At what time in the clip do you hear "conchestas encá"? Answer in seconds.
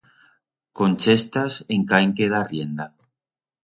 0.79-1.97